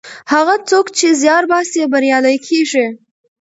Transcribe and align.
هغه 0.33 0.55
څوک 0.69 0.85
چې 0.97 1.07
زیار 1.21 1.43
باسي 1.51 1.81
بریالی 1.93 2.37
کیږي. 2.47 2.85